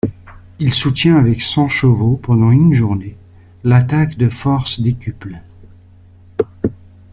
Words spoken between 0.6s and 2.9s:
soutient avec cent chevaux, pendant une